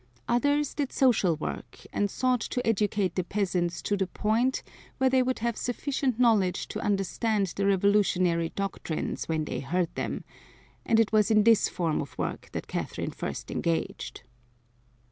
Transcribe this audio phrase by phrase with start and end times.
[0.27, 4.63] Others did social work, and sought to educate the peasants to the point
[4.97, 10.23] where they would have sufficient knowledge to understand the revolutionary doctrines when they heard them
[10.87, 14.23] and it was in this form of work that Catherine first engaged.